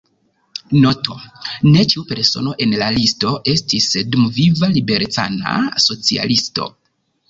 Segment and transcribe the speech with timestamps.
[0.85, 1.17] Noto:
[1.75, 5.59] ne ĉiu persono en la listo estis dumviva liberecana
[5.91, 6.73] socialisto.